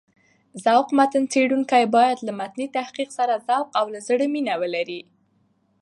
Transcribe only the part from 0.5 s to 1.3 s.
ذوق متن